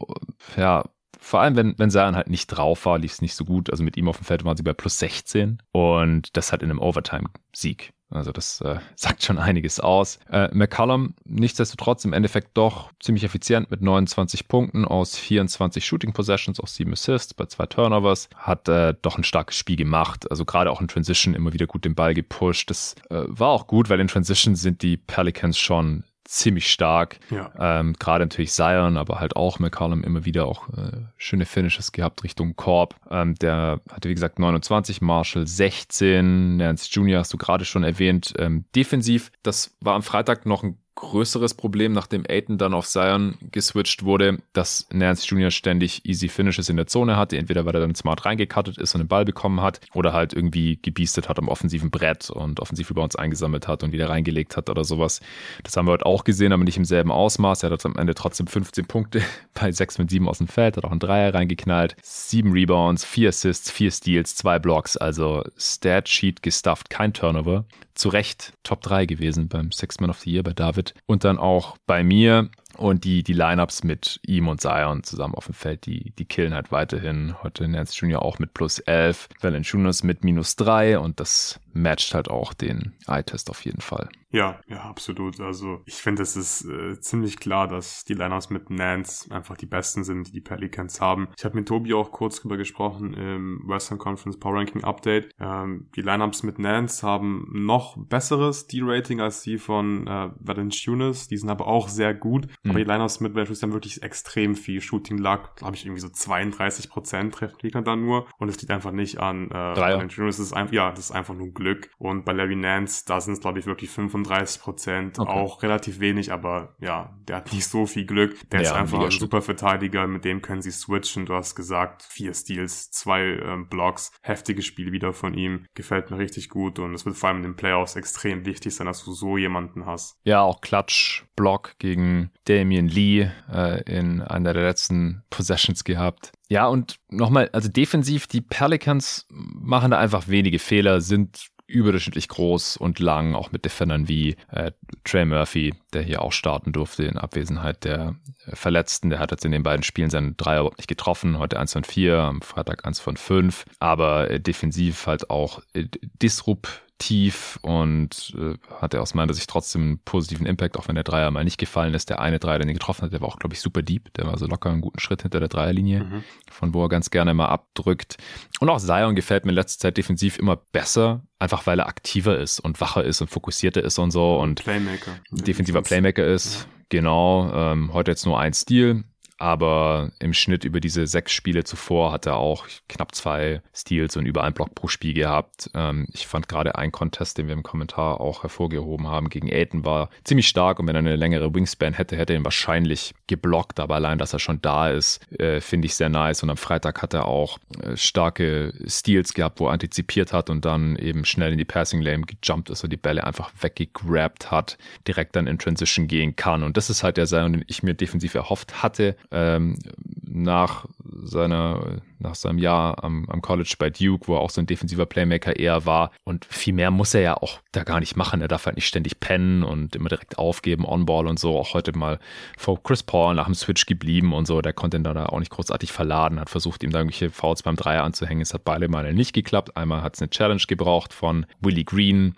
[0.56, 0.84] Ja,
[1.26, 3.68] vor allem, wenn, wenn Zion halt nicht drauf war, lief es nicht so gut.
[3.70, 6.70] Also mit ihm auf dem Feld waren sie bei plus 16 und das hat in
[6.70, 7.92] einem Overtime-Sieg.
[8.10, 10.20] Also das äh, sagt schon einiges aus.
[10.30, 16.60] Äh, McCallum nichtsdestotrotz im Endeffekt doch ziemlich effizient mit 29 Punkten aus 24 Shooting Possessions,
[16.60, 18.28] aus 7 Assists bei zwei Turnovers.
[18.36, 20.30] Hat äh, doch ein starkes Spiel gemacht.
[20.30, 22.70] Also gerade auch in Transition immer wieder gut den Ball gepusht.
[22.70, 27.18] Das äh, war auch gut, weil in Transition sind die Pelicans schon ziemlich stark.
[27.30, 27.52] Ja.
[27.58, 32.24] Ähm, Gerade natürlich Zion, aber halt auch McCollum immer wieder auch äh, schöne Finishes gehabt
[32.24, 32.96] Richtung Korb.
[33.10, 37.20] Ähm, der hatte wie gesagt 29, Marshall 16, Nance Jr.
[37.20, 38.34] hast du gerade schon erwähnt.
[38.38, 43.36] Ähm, defensiv, das war am Freitag noch ein größeres Problem, nachdem Aiton dann auf Zion
[43.52, 45.50] geswitcht wurde, dass Nance Jr.
[45.50, 49.02] ständig easy Finishes in der Zone hatte, entweder weil er dann smart reingekattet ist und
[49.02, 53.02] den Ball bekommen hat oder halt irgendwie gebiestet hat am offensiven Brett und offensiv über
[53.02, 55.20] uns eingesammelt hat und wieder reingelegt hat oder sowas.
[55.62, 57.62] Das haben wir heute auch gesehen, aber nicht im selben Ausmaß.
[57.62, 59.22] Er hat am Ende trotzdem 15 Punkte
[59.54, 63.28] bei 6 mit 7 aus dem Feld, hat auch einen Dreier reingeknallt, 7 Rebounds, 4
[63.28, 69.06] Assists, 4 Steals, 2 Blocks, also Stat Sheet gestufft, kein Turnover zu Recht Top 3
[69.06, 72.50] gewesen beim Six Man of the Year bei David und dann auch bei mir.
[72.76, 76.52] Und die, die Lineups mit ihm und Zion zusammen auf dem Feld, die, die killen
[76.52, 77.34] halt weiterhin.
[77.42, 78.20] Heute Nance Jr.
[78.20, 83.48] auch mit plus 11, Valanciunas mit minus 3 und das matcht halt auch den Eye-Test
[83.48, 84.10] auf jeden Fall.
[84.30, 85.40] Ja, ja, absolut.
[85.40, 89.66] Also ich finde, es ist äh, ziemlich klar, dass die Lineups mit Nance einfach die
[89.66, 91.28] besten sind, die die Pelicans haben.
[91.38, 95.32] Ich habe mit Tobi auch kurz drüber gesprochen im Western Conference Power Ranking Update.
[95.38, 101.28] Ähm, die Lineups mit Nance haben noch besseres D-Rating als die von äh, Valanciunas.
[101.28, 102.46] Die sind aber auch sehr gut.
[102.62, 102.70] Mhm.
[102.70, 105.56] Aber die Lineups mit Valanciunas haben wirklich extrem viel Shooting Luck.
[105.56, 108.26] Glaube ich irgendwie so 32 Prozent treffen die dann nur.
[108.38, 110.40] Und es liegt einfach nicht an äh, Valanciunas.
[110.40, 111.90] Ist einfach, ja, das ist einfach nur Glück.
[111.98, 115.30] Und bei Larry Nance, da sind es glaube ich wirklich 5 35 Prozent, okay.
[115.30, 118.48] auch relativ wenig, aber ja, der hat nicht so viel Glück.
[118.50, 121.26] Der ja, ist einfach ein super Verteidiger, mit dem können sie switchen.
[121.26, 125.66] Du hast gesagt, vier Steals, zwei ähm, Blocks, heftige Spiele wieder von ihm.
[125.74, 128.86] Gefällt mir richtig gut und es wird vor allem in den Playoffs extrem wichtig sein,
[128.86, 130.18] dass du so jemanden hast.
[130.24, 136.32] Ja, auch Klatsch-Block gegen Damian Lee äh, in einer der letzten Possessions gehabt.
[136.48, 142.76] Ja, und nochmal, also defensiv, die Pelicans machen da einfach wenige Fehler, sind überdurchschnittlich groß
[142.76, 144.72] und lang, auch mit Defendern wie äh,
[145.04, 149.10] Trey Murphy, der hier auch starten durfte in Abwesenheit der äh, Verletzten.
[149.10, 151.38] Der hat jetzt in den beiden Spielen seinen Dreier überhaupt nicht getroffen.
[151.38, 153.64] Heute eins von vier, am Freitag eins von fünf.
[153.80, 155.86] Aber äh, defensiv halt auch äh,
[156.22, 161.04] disrupt tief und äh, hatte aus meiner Sicht trotzdem einen positiven Impact, auch wenn der
[161.04, 162.08] Dreier mal nicht gefallen ist.
[162.10, 164.12] Der eine Dreier, den er getroffen hat, der war auch, glaube ich, super deep.
[164.14, 166.24] Der war so locker einen guten Schritt hinter der Dreierlinie, mhm.
[166.50, 168.16] von wo er ganz gerne mal abdrückt.
[168.60, 172.38] Und auch Zion gefällt mir in letzter Zeit defensiv immer besser, einfach weil er aktiver
[172.38, 175.12] ist und wacher ist und fokussierter ist und so und Playmaker.
[175.30, 176.62] defensiver Playmaker ist.
[176.62, 176.66] Ja.
[176.88, 177.50] Genau.
[177.52, 179.04] Ähm, heute jetzt nur ein Stil
[179.38, 184.26] aber im Schnitt über diese sechs Spiele zuvor hat er auch knapp zwei Steals und
[184.26, 185.70] über einen Block pro Spiel gehabt.
[185.74, 189.84] Ähm, ich fand gerade ein Contest, den wir im Kommentar auch hervorgehoben haben, gegen Aiden
[189.84, 190.78] war ziemlich stark.
[190.78, 194.32] Und wenn er eine längere Wingspan hätte, hätte er ihn wahrscheinlich geblockt, aber allein, dass
[194.32, 196.42] er schon da ist, äh, finde ich sehr nice.
[196.42, 200.64] Und am Freitag hat er auch äh, starke Steals gehabt, wo er antizipiert hat und
[200.64, 204.78] dann eben schnell in die Passing Lane gejumpt ist und die Bälle einfach weggegrabt hat,
[205.06, 206.62] direkt dann in Transition gehen kann.
[206.62, 209.78] Und das ist halt der Sein, den ich mir defensiv erhofft hatte ähm,
[210.22, 210.86] nach
[211.22, 215.06] seiner, nach seinem Jahr am, am College bei Duke, wo er auch so ein defensiver
[215.06, 216.10] Playmaker eher war.
[216.24, 218.40] Und viel mehr muss er ja auch da gar nicht machen.
[218.40, 221.58] Er darf halt nicht ständig pennen und immer direkt aufgeben, On-Ball und so.
[221.58, 222.18] Auch heute mal
[222.56, 224.60] vor Chris Paul nach dem Switch geblieben und so.
[224.60, 227.76] Der konnte ihn da auch nicht großartig verladen, hat versucht, ihm da irgendwelche Fouls beim
[227.76, 228.42] Dreier anzuhängen.
[228.42, 229.76] Es hat beide Male nicht geklappt.
[229.76, 232.34] Einmal hat es eine Challenge gebraucht von Willie Green,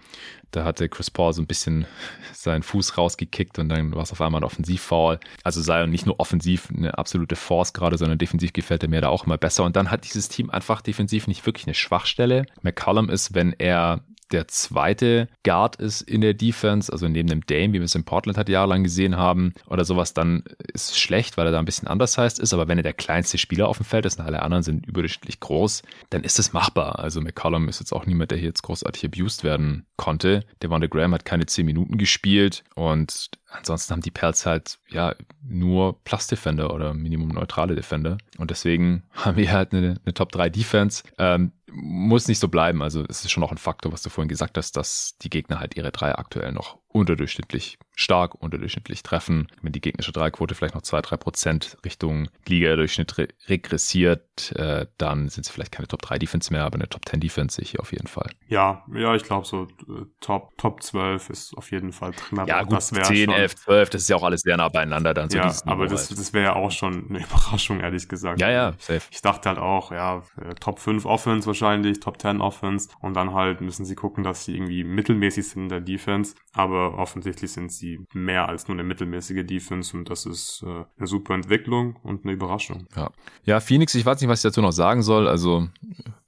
[0.51, 1.87] da hatte Chris Paul so ein bisschen
[2.33, 5.19] seinen Fuß rausgekickt und dann war es auf einmal ein Offensivfoul.
[5.43, 9.09] Also sei nicht nur offensiv eine absolute Force gerade, sondern defensiv gefällt er mir da
[9.09, 9.65] auch immer besser.
[9.65, 12.47] Und dann hat dieses Team einfach defensiv nicht wirklich eine Schwachstelle.
[12.63, 14.01] McCollum ist, wenn er
[14.33, 18.05] der zweite Guard ist in der Defense, also neben dem Dame, wie wir es in
[18.05, 21.65] Portland halt jahrelang gesehen haben, oder sowas, dann ist es schlecht, weil er da ein
[21.65, 22.53] bisschen anders heißt ist.
[22.53, 25.41] Aber wenn er der kleinste Spieler auf dem Feld ist und alle anderen sind überdurchschnittlich
[25.41, 26.99] groß, dann ist es machbar.
[26.99, 30.45] Also McCollum ist jetzt auch niemand, der hier jetzt großartig abused werden konnte.
[30.63, 35.15] Der Wanda Graham hat keine zehn Minuten gespielt und ansonsten haben die Pelz halt ja
[35.43, 38.19] nur Plus Defender oder Minimum neutrale Defender.
[38.37, 41.03] Und deswegen haben wir halt eine, eine Top 3 Defense.
[41.19, 42.83] Ähm, muss nicht so bleiben.
[42.83, 45.61] Also es ist schon auch ein Faktor, was du vorhin gesagt hast, dass die Gegner
[45.61, 49.49] halt ihre drei aktuell noch unterdurchschnittlich stark, unterdurchschnittlich treffen.
[49.61, 55.29] Wenn die gegnerische Dreiquote vielleicht noch zwei, drei Prozent Richtung Liga-Durchschnitt re regressiert, äh, dann
[55.29, 57.71] sind sie vielleicht keine Top 3 Defense mehr, aber eine Top 10 Defense sehe ich
[57.73, 58.31] hier auf jeden Fall.
[58.47, 62.47] Ja, ja, ich glaube so äh, Top, Top 12 ist auf jeden Fall drin.
[62.47, 65.13] Ja, gut, das 10, schon, 11, 12, das ist ja auch alles sehr nah beieinander
[65.13, 65.29] dann.
[65.29, 66.21] So ja, aber das, halt.
[66.21, 68.41] das wäre ja auch schon eine Überraschung, ehrlich gesagt.
[68.41, 69.03] Ja, ja, safe.
[69.11, 73.35] Ich dachte halt auch, ja, äh, Top 5 Offense wahrscheinlich, Top 10 Offense und dann
[73.35, 77.73] halt müssen sie gucken, dass sie irgendwie mittelmäßig sind in der Defense, aber offensichtlich sind
[77.73, 82.25] sie mehr als nur eine mittelmäßige Defense und das ist äh, eine super Entwicklung und
[82.25, 82.87] eine Überraschung.
[82.97, 83.11] Ja.
[83.45, 85.29] ja, Phoenix, ich weiß nicht, was ich dazu noch sagen soll.
[85.29, 85.69] Also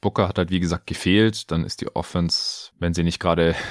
[0.00, 3.54] Booker hat halt wie gesagt gefehlt, dann ist die Offense, wenn sie nicht gerade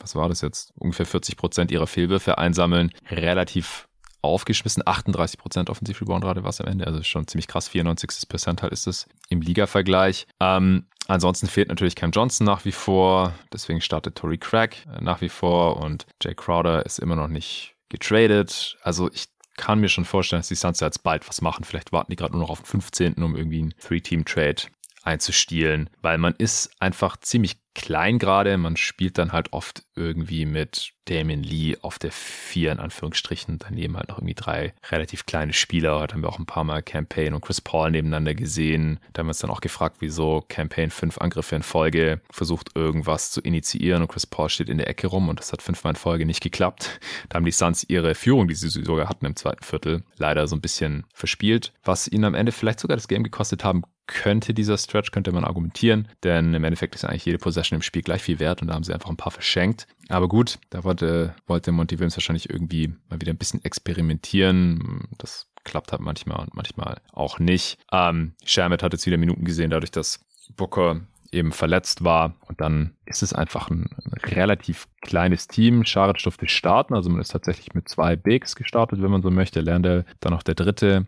[0.00, 3.87] was war das jetzt, ungefähr 40 Prozent ihrer Fehlwürfe einsammeln, relativ
[4.22, 4.82] aufgeschmissen.
[4.86, 7.68] 38 Prozent Offensiv-Rebound-Rate war es am Ende, also schon ziemlich krass.
[7.68, 8.28] 94.
[8.28, 10.26] Percentile ist es im Liga-Vergleich.
[10.40, 15.20] Ähm, ansonsten fehlt natürlich Cam Johnson nach wie vor, deswegen startet Tory Craig äh, nach
[15.20, 18.76] wie vor und Jay Crowder ist immer noch nicht getradet.
[18.82, 19.26] Also ich
[19.56, 21.64] kann mir schon vorstellen, dass die Suns jetzt bald was machen.
[21.64, 24.62] Vielleicht warten die gerade nur noch auf den 15., um irgendwie einen Three-Team-Trade
[25.02, 28.58] einzustielen, weil man ist einfach ziemlich klein gerade.
[28.58, 33.60] Man spielt dann halt oft irgendwie mit Damien Lee auf der vier in Anführungsstrichen.
[33.60, 36.04] Daneben halt noch irgendwie drei relativ kleine Spieler.
[36.06, 38.98] Da haben wir auch ein paar Mal Campaign und Chris Paul nebeneinander gesehen.
[39.12, 43.30] Da haben wir uns dann auch gefragt, wieso Campaign fünf Angriffe in Folge versucht irgendwas
[43.30, 45.96] zu initiieren und Chris Paul steht in der Ecke rum und das hat fünfmal in
[45.96, 46.98] Folge nicht geklappt.
[47.28, 50.56] Da haben die Suns ihre Führung, die sie sogar hatten im zweiten Viertel, leider so
[50.56, 54.76] ein bisschen verspielt, was ihnen am Ende vielleicht sogar das Game gekostet haben könnte dieser
[54.76, 58.40] Stretch, könnte man argumentieren, denn im Endeffekt ist eigentlich jede Possession im Spiel gleich viel
[58.40, 59.86] wert und da haben sie einfach ein paar verschenkt.
[60.08, 65.06] Aber gut, da wollte, wollte Monty Williams wahrscheinlich irgendwie mal wieder ein bisschen experimentieren.
[65.18, 67.78] Das klappt halt manchmal und manchmal auch nicht.
[67.92, 70.24] Ähm, Shermet hat jetzt wieder Minuten gesehen, dadurch, dass
[70.56, 72.34] Booker eben verletzt war.
[72.46, 73.86] Und dann ist es einfach ein,
[74.24, 75.84] relativ kleines Team.
[75.84, 79.60] Scharic durfte starten, also man ist tatsächlich mit zwei Bigs gestartet, wenn man so möchte.
[79.60, 81.06] Lerndell dann noch der dritte.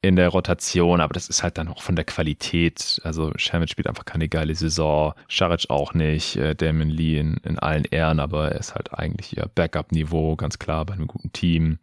[0.00, 3.00] In der Rotation, aber das ist halt dann auch von der Qualität.
[3.02, 7.58] Also Shamit spielt einfach keine geile Saison, Scharic auch nicht, äh, Damon Lee in, in
[7.58, 11.78] allen Ehren, aber er ist halt eigentlich ihr Backup-Niveau, ganz klar bei einem guten Team.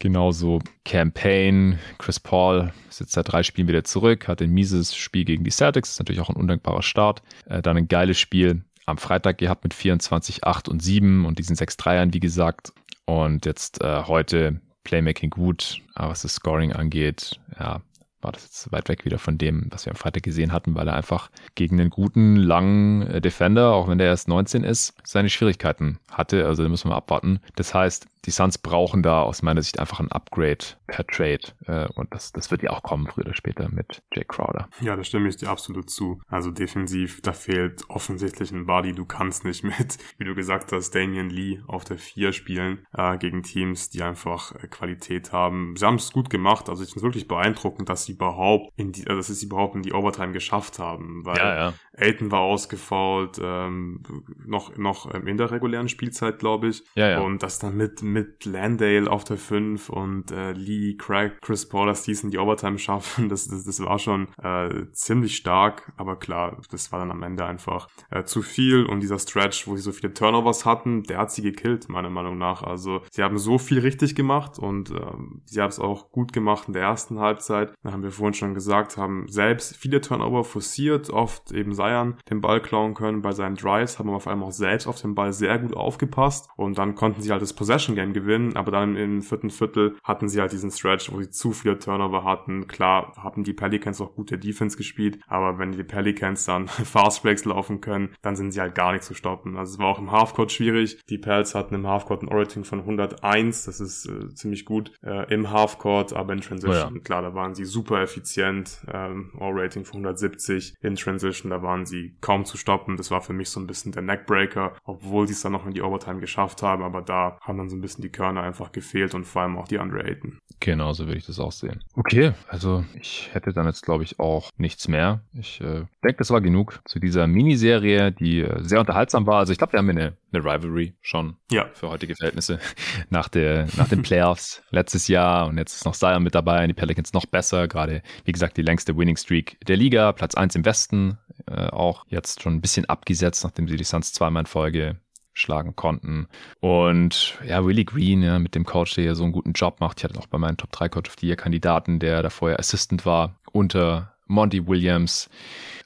[0.00, 5.24] Genauso Campaign, Chris Paul ist jetzt seit drei Spielen wieder zurück, hat ein mieses Spiel
[5.24, 7.22] gegen die Celtics, ist natürlich auch ein undankbarer Start.
[7.48, 11.54] Äh, dann ein geiles Spiel am Freitag gehabt mit 24, 8 und 7 und diesen
[11.54, 12.72] 6 Dreiern, wie gesagt.
[13.04, 17.80] Und jetzt äh, heute Playmaking gut, aber was das Scoring angeht, ja,
[18.22, 20.86] war das jetzt weit weg wieder von dem, was wir am Freitag gesehen hatten, weil
[20.88, 25.28] er einfach gegen einen guten, langen äh, Defender, auch wenn der erst 19 ist, seine
[25.28, 26.46] Schwierigkeiten hatte.
[26.46, 27.40] Also da müssen wir abwarten.
[27.56, 30.58] Das heißt, die Suns brauchen da aus meiner Sicht einfach ein Upgrade
[30.88, 31.40] per Trade.
[31.66, 34.68] Äh, und das, das wird ja auch kommen, früher oder später mit Jay Crowder.
[34.80, 36.20] Ja, da stimme ich dir absolut zu.
[36.26, 38.92] Also defensiv, da fehlt offensichtlich ein Body.
[38.92, 43.16] Du kannst nicht mit, wie du gesagt hast, Damian Lee auf der 4 spielen äh,
[43.16, 45.76] gegen Teams, die einfach äh, Qualität haben.
[45.76, 46.68] Sie haben es gut gemacht.
[46.68, 49.76] Also ich finde es wirklich beeindruckend, dass sie überhaupt in die, also dass sie überhaupt
[49.76, 51.24] in die Overtime geschafft haben.
[51.24, 51.74] Weil ja, ja.
[51.96, 54.02] Aiton war ausgefault, ähm,
[54.44, 56.82] noch, noch in der regulären Spielzeit, glaube ich.
[56.96, 57.20] Ja, ja.
[57.20, 61.86] Und das dann mit, mit Landale auf der 5 und äh, Lee, Craig, Chris Paul,
[61.86, 65.92] dass die es in die Overtime schaffen, das, das, das war schon äh, ziemlich stark,
[65.96, 69.76] aber klar, das war dann am Ende einfach äh, zu viel und dieser Stretch, wo
[69.76, 72.62] sie so viele Turnovers hatten, der hat sie gekillt, meiner Meinung nach.
[72.62, 76.68] Also sie haben so viel richtig gemacht und ähm, sie haben es auch gut gemacht
[76.68, 77.74] in der ersten Halbzeit.
[77.82, 82.40] Da haben wir vorhin schon gesagt, haben selbst viele Turnover forciert, oft eben Seiern den
[82.40, 85.32] Ball klauen können bei seinen Drives, haben aber vor allem auch selbst auf den Ball
[85.32, 89.22] sehr gut aufgepasst und dann konnten sie halt das Possession Game gewinnen, aber dann im
[89.22, 92.68] vierten Viertel hatten sie halt diesen Stretch, wo sie zu viele Turnover hatten.
[92.68, 97.44] Klar hatten die Pelicans auch gute Defense gespielt, aber wenn die Pelicans dann Fast Breaks
[97.44, 99.56] laufen können, dann sind sie halt gar nicht zu stoppen.
[99.56, 101.00] Also es war auch im Halfcourt schwierig.
[101.08, 105.32] Die Pels hatten im Halfcourt ein Orating von 101, das ist äh, ziemlich gut äh,
[105.32, 107.02] im Halfcourt, aber in Transition, oh ja.
[107.02, 108.84] klar, da waren sie super effizient.
[108.92, 112.96] Ähm, All-Rating von 170 in Transition, da waren sie kaum zu stoppen.
[112.96, 115.72] Das war für mich so ein bisschen der Neckbreaker, obwohl sie es dann noch in
[115.72, 119.14] die Overtime geschafft haben, aber da haben dann so ein bisschen die Körner einfach gefehlt
[119.14, 120.38] und vor allem auch die Andre Ayton.
[120.60, 121.84] Genau, so würde ich das auch sehen.
[121.94, 125.22] Okay, also ich hätte dann jetzt glaube ich auch nichts mehr.
[125.32, 129.38] Ich äh, denke, das war genug zu dieser Miniserie, die äh, sehr unterhaltsam war.
[129.38, 131.68] Also ich glaube, wir haben eine, eine Rivalry schon ja.
[131.74, 132.58] für heutige Verhältnisse
[133.10, 136.74] nach, der, nach den Playoffs letztes Jahr und jetzt ist noch Zion mit dabei, die
[136.74, 140.64] Pelicans noch besser, gerade wie gesagt die längste Winning Streak der Liga, Platz 1 im
[140.64, 145.00] Westen, äh, auch jetzt schon ein bisschen abgesetzt, nachdem sie die Suns zweimal in Folge
[145.36, 146.26] schlagen konnten.
[146.60, 150.00] Und ja, Willie Green, ja, mit dem Coach, der ja so einen guten Job macht.
[150.00, 152.58] Ich hatte auch bei meinen Top 3 Coach of the Year Kandidaten, der da vorher
[152.58, 155.28] Assistant war, unter Monty Williams.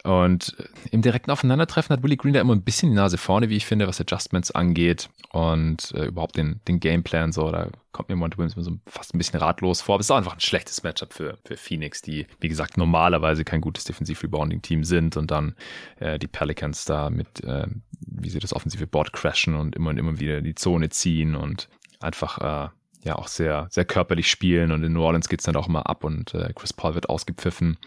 [0.03, 0.57] Und
[0.91, 3.67] im direkten Aufeinandertreffen hat Willie Green da immer ein bisschen die Nase vorne, wie ich
[3.67, 7.51] finde, was Adjustments angeht und äh, überhaupt den, den Gameplan so.
[7.51, 9.97] Da kommt mir Monty Williams so fast ein bisschen ratlos vor.
[9.97, 13.45] Aber es ist auch einfach ein schlechtes Matchup für, für Phoenix, die, wie gesagt, normalerweise
[13.45, 15.55] kein gutes Defensiv-Rebounding-Team sind und dann
[15.99, 17.67] äh, die Pelicans da mit, äh,
[18.01, 21.69] wie sie das offensive Board crashen und immer und immer wieder die Zone ziehen und
[22.01, 22.69] einfach äh,
[23.03, 26.05] ja auch sehr, sehr körperlich spielen und in New Orleans geht's dann auch immer ab
[26.05, 27.79] und äh, Chris Paul wird ausgepfiffen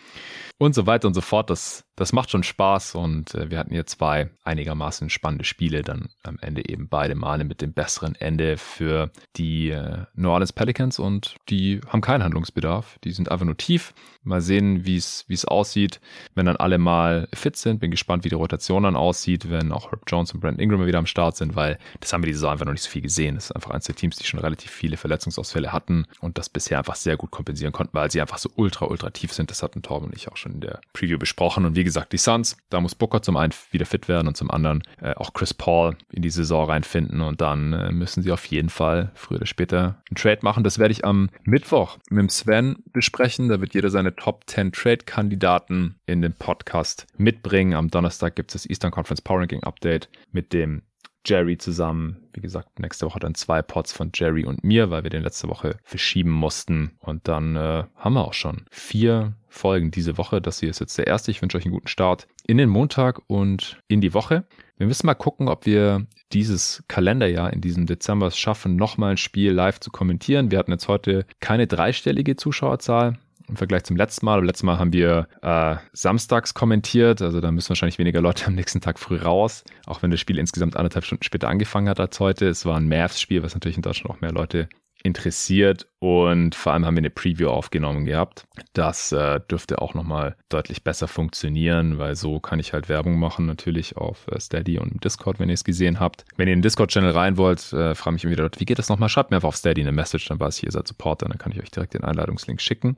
[0.57, 1.49] und so weiter und so fort.
[1.49, 6.09] Das, das macht schon Spaß und äh, wir hatten hier zwei einigermaßen spannende Spiele, dann
[6.23, 10.99] am Ende eben beide Male mit dem besseren Ende für die äh, New Orleans Pelicans
[10.99, 12.97] und die haben keinen Handlungsbedarf.
[13.03, 13.93] Die sind einfach nur tief.
[14.23, 15.99] Mal sehen, wie es es aussieht,
[16.33, 17.79] wenn dann alle mal fit sind.
[17.79, 20.99] Bin gespannt, wie die Rotation dann aussieht, wenn auch Herb Jones und Brent Ingram wieder
[20.99, 23.35] am Start sind, weil das haben wir diese Saison einfach noch nicht so viel gesehen.
[23.35, 26.77] Das ist einfach eins der Teams, die schon relativ viele Verletzungsausfälle hatten und das bisher
[26.77, 29.49] einfach sehr gut kompensieren konnten, weil sie einfach so ultra, ultra tief sind.
[29.49, 31.65] Das hatten Torben und ich auch schon in der Preview besprochen.
[31.65, 34.49] Und wie gesagt, die Suns, da muss Booker zum einen wieder fit werden und zum
[34.49, 37.19] anderen äh, auch Chris Paul in die Saison reinfinden.
[37.19, 40.63] Und dann äh, müssen sie auf jeden Fall früher oder später einen Trade machen.
[40.63, 43.49] Das werde ich am Mittwoch mit dem Sven besprechen.
[43.49, 47.73] Da wird jeder seine Top 10 Trade-Kandidaten in den Podcast mitbringen.
[47.73, 50.83] Am Donnerstag gibt es das Eastern Conference Power Ranking Update mit dem
[51.25, 52.17] Jerry zusammen.
[52.33, 55.47] Wie gesagt, nächste Woche dann zwei Pots von Jerry und mir, weil wir den letzte
[55.47, 56.97] Woche verschieben mussten.
[56.99, 60.41] Und dann äh, haben wir auch schon vier Folgen diese Woche.
[60.41, 61.31] Das hier ist jetzt der erste.
[61.31, 64.45] Ich wünsche euch einen guten Start in den Montag und in die Woche.
[64.77, 69.17] Wir müssen mal gucken, ob wir dieses Kalenderjahr in diesem Dezember es schaffen, nochmal ein
[69.17, 70.51] Spiel live zu kommentieren.
[70.51, 74.43] Wir hatten jetzt heute keine dreistellige Zuschauerzahl im Vergleich zum letzten Mal.
[74.45, 78.81] Letztes Mal haben wir äh, samstags kommentiert, also da müssen wahrscheinlich weniger Leute am nächsten
[78.81, 82.47] Tag früh raus, auch wenn das Spiel insgesamt anderthalb Stunden später angefangen hat als heute.
[82.47, 84.69] Es war ein Mavs-Spiel, was natürlich in Deutschland auch mehr Leute
[85.03, 88.45] interessiert und vor allem haben wir eine Preview aufgenommen gehabt.
[88.73, 93.45] Das äh, dürfte auch nochmal deutlich besser funktionieren, weil so kann ich halt Werbung machen,
[93.45, 96.25] natürlich auf äh, Steady und Discord, wenn ihr es gesehen habt.
[96.37, 98.89] Wenn ihr in den Discord-Channel rein wollt, äh, frage mich immer wieder, wie geht das
[98.89, 99.09] nochmal?
[99.09, 101.51] Schreibt mir einfach auf Steady eine Message, dann weiß ich, ihr seid Supporter, dann kann
[101.51, 102.97] ich euch direkt den Einladungslink schicken.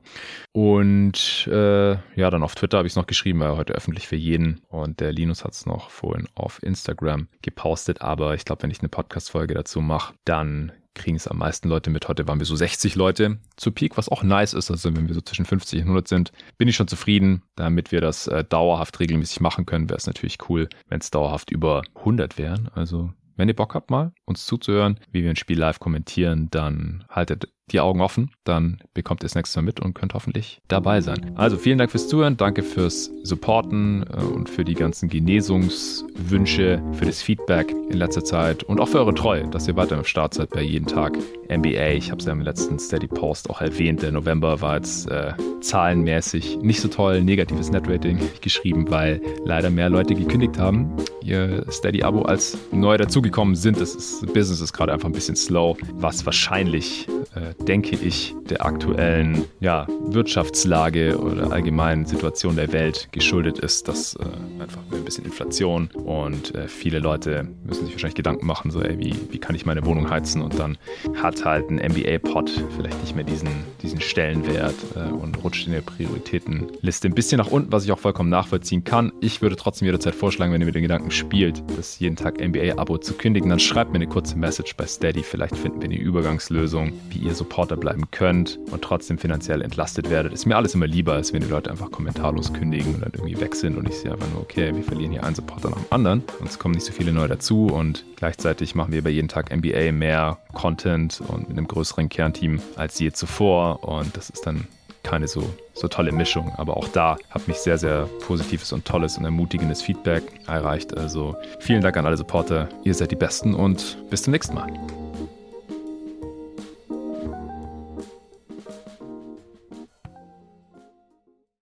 [0.52, 4.16] Und äh, ja, dann auf Twitter habe ich es noch geschrieben, weil heute öffentlich für
[4.16, 4.62] jeden.
[4.68, 8.00] Und der Linus hat es noch vorhin auf Instagram gepostet.
[8.02, 11.90] Aber ich glaube, wenn ich eine Podcast-Folge dazu mache, dann kriegen es am meisten Leute
[11.90, 12.08] mit.
[12.08, 14.70] Heute waren wir so 60 Leute zu Peak, was auch nice ist.
[14.70, 17.42] Also wenn wir so zwischen 50 und 100 sind, bin ich schon zufrieden.
[17.54, 21.50] Damit wir das äh, dauerhaft regelmäßig machen können, wäre es natürlich cool, wenn es dauerhaft
[21.50, 22.68] über 100 wären.
[22.74, 27.04] Also wenn ihr Bock habt mal, uns zuzuhören, wie wir ein Spiel live kommentieren, dann
[27.08, 31.00] haltet die Augen offen, dann bekommt ihr es nächstes Mal mit und könnt hoffentlich dabei
[31.00, 31.32] sein.
[31.34, 37.04] Also vielen Dank fürs Zuhören, danke fürs Supporten äh, und für die ganzen Genesungswünsche, für
[37.04, 40.34] das Feedback in letzter Zeit und auch für eure Treue, dass ihr weiter am Start
[40.34, 41.90] seid bei jeden Tag NBA.
[41.92, 45.32] Ich habe es ja im letzten Steady Post auch erwähnt, der November war jetzt äh,
[45.60, 50.92] zahlenmäßig nicht so toll, negatives Netrating geschrieben, weil leider mehr Leute gekündigt haben,
[51.24, 53.80] ihr Steady-Abo als neu dazugekommen sind.
[53.80, 58.64] Das ist, Business ist gerade einfach ein bisschen slow, was wahrscheinlich äh, denke ich, der
[58.64, 65.24] aktuellen ja, Wirtschaftslage oder allgemeinen Situation der Welt geschuldet ist, dass äh, einfach ein bisschen
[65.24, 69.56] Inflation und äh, viele Leute müssen sich wahrscheinlich Gedanken machen, so, ey, wie, wie kann
[69.56, 70.42] ich meine Wohnung heizen?
[70.42, 70.78] Und dann
[71.22, 73.48] hat halt ein MBA-Pod vielleicht nicht mehr diesen,
[73.82, 77.98] diesen Stellenwert äh, und rutscht in der Prioritätenliste ein bisschen nach unten, was ich auch
[77.98, 79.12] vollkommen nachvollziehen kann.
[79.20, 82.98] Ich würde trotzdem jederzeit vorschlagen, wenn ihr mit den Gedanken spielt, das jeden Tag MBA-Abo
[82.98, 85.22] zu kündigen, dann schreibt mir eine kurze Message bei Steady.
[85.22, 90.32] Vielleicht finden wir eine Übergangslösung, wie ihr Supporter bleiben könnt und trotzdem finanziell entlastet werdet.
[90.32, 93.40] Ist mir alles immer lieber, als wenn die Leute einfach kommentarlos kündigen und dann irgendwie
[93.40, 95.86] weg sind und ich sehe einfach nur, okay, wir verlieren hier einen Supporter nach dem
[95.90, 99.28] anderen und es kommen nicht so viele neu dazu und gleichzeitig machen wir bei jeden
[99.28, 104.44] Tag NBA mehr Content und mit einem größeren Kernteam als je zuvor und das ist
[104.44, 104.66] dann
[105.04, 106.52] keine so, so tolle Mischung.
[106.56, 110.98] Aber auch da hat mich sehr, sehr positives und tolles und ermutigendes Feedback erreicht.
[110.98, 112.68] Also vielen Dank an alle Supporter.
[112.82, 114.66] Ihr seid die Besten und bis zum nächsten Mal.